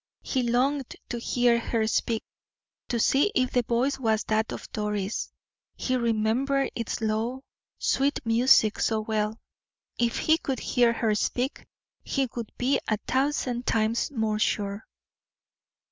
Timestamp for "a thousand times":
12.87-14.09